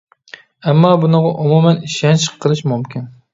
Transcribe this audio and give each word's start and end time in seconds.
ئەمما، 0.71 0.93
بۇنىڭغا 1.03 1.33
ئومۇمەن 1.43 1.83
ئىشەنچ 1.89 2.27
قىلىش 2.47 2.65
مۇمكىن. 2.73 3.07